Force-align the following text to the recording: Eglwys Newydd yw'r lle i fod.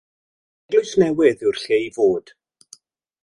Eglwys 0.77 0.93
Newydd 1.01 1.45
yw'r 1.49 1.61
lle 1.65 1.79
i 1.89 1.93
fod. 1.99 2.33